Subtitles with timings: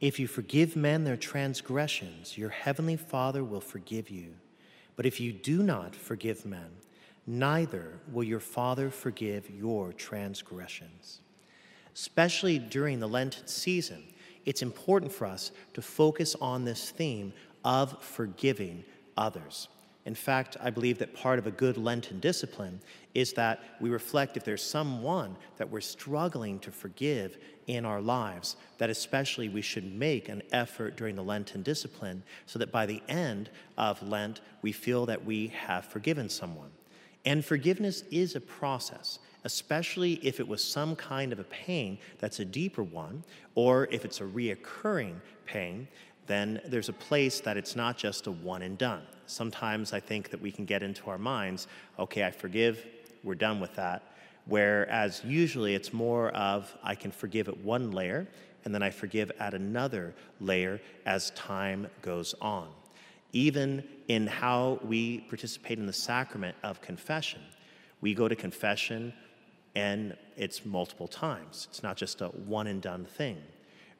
[0.00, 4.34] If you forgive men their transgressions, your heavenly Father will forgive you.
[4.94, 6.70] But if you do not forgive men,
[7.26, 11.20] neither will your Father forgive your transgressions.
[11.94, 14.04] Especially during the Lenten season,
[14.44, 17.32] it's important for us to focus on this theme
[17.64, 18.84] of forgiving
[19.16, 19.68] others.
[20.04, 22.80] In fact, I believe that part of a good Lenten discipline
[23.14, 27.36] is that we reflect if there's someone that we're struggling to forgive
[27.66, 32.58] in our lives, that especially we should make an effort during the Lenten discipline so
[32.58, 36.70] that by the end of Lent, we feel that we have forgiven someone.
[37.26, 42.40] And forgiveness is a process, especially if it was some kind of a pain that's
[42.40, 43.24] a deeper one,
[43.54, 45.88] or if it's a reoccurring pain,
[46.28, 49.02] then there's a place that it's not just a one and done.
[49.26, 51.66] Sometimes I think that we can get into our minds,
[51.98, 52.86] okay, I forgive,
[53.24, 54.02] we're done with that.
[54.46, 58.28] Whereas usually it's more of I can forgive at one layer
[58.64, 62.68] and then I forgive at another layer as time goes on
[63.32, 67.40] even in how we participate in the sacrament of confession.
[68.00, 69.12] We go to confession
[69.74, 73.38] and it's multiple times, it's not just a one and done thing.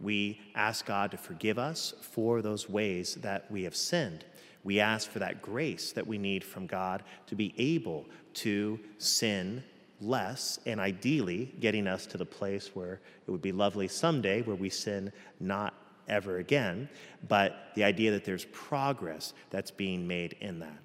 [0.00, 4.24] We ask God to forgive us for those ways that we have sinned.
[4.64, 9.62] We ask for that grace that we need from God to be able to sin
[10.00, 14.56] less and ideally getting us to the place where it would be lovely someday where
[14.56, 15.74] we sin not
[16.08, 16.88] ever again,
[17.28, 20.78] but the idea that there's progress that's being made in that.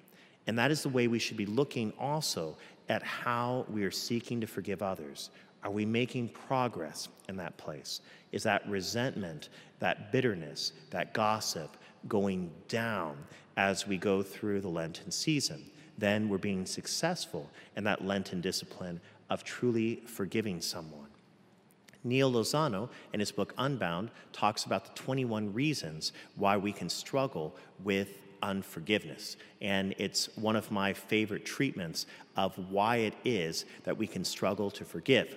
[0.46, 2.56] And that is the way we should be looking also
[2.88, 5.30] at how we are seeking to forgive others.
[5.64, 8.00] Are we making progress in that place?
[8.32, 11.76] Is that resentment, that bitterness, that gossip
[12.08, 13.16] going down
[13.56, 15.64] as we go through the Lenten season?
[15.98, 21.06] Then we're being successful in that Lenten discipline of truly forgiving someone.
[22.04, 27.54] Neal Lozano, in his book Unbound, talks about the 21 reasons why we can struggle
[27.84, 28.08] with
[28.42, 29.36] unforgiveness.
[29.60, 34.68] And it's one of my favorite treatments of why it is that we can struggle
[34.72, 35.36] to forgive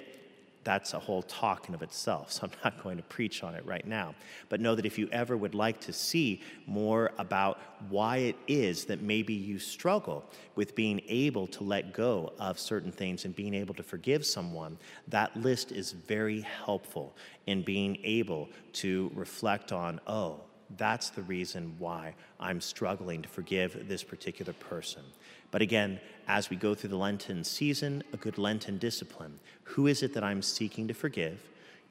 [0.66, 3.66] that's a whole talk in of itself, so I'm not going to preach on it
[3.66, 4.16] right now.
[4.50, 8.86] But know that if you ever would like to see more about why it is
[8.86, 10.26] that maybe you struggle
[10.56, 14.78] with being able to let go of certain things and being able to forgive someone,
[15.08, 17.16] that list is very helpful
[17.46, 20.42] in being able to reflect on, oh,
[20.78, 25.04] that's the reason why I'm struggling to forgive this particular person.
[25.52, 29.40] But again, as we go through the Lenten season, a good Lenten discipline.
[29.64, 31.40] Who is it that I'm seeking to forgive?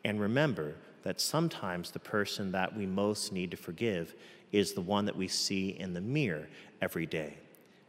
[0.04, 4.14] And remember that sometimes the person that we most need to forgive
[4.52, 6.48] is the one that we see in the mirror
[6.80, 7.34] every day.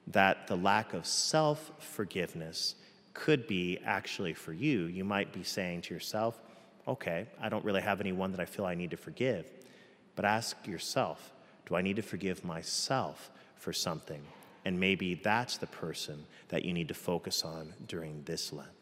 [0.07, 2.75] That the lack of self forgiveness
[3.13, 4.85] could be actually for you.
[4.85, 6.39] You might be saying to yourself,
[6.87, 9.49] okay, I don't really have anyone that I feel I need to forgive.
[10.15, 11.33] But ask yourself,
[11.67, 14.21] do I need to forgive myself for something?
[14.63, 18.74] And maybe that's the person that you need to focus on during this Lent.